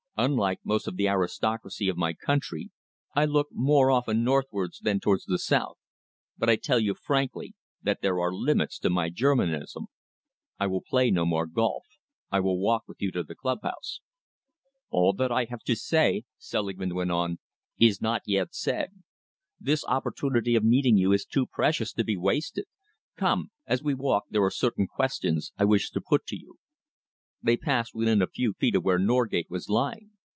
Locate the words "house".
13.63-14.01